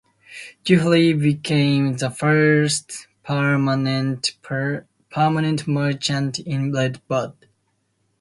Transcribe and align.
Dufree 0.65 1.13
became 1.13 1.95
the 1.95 2.09
first 2.09 3.05
permanent 3.23 4.31
merchant 5.67 6.39
in 6.39 6.71
Red 6.73 7.07
Bud. 7.07 7.35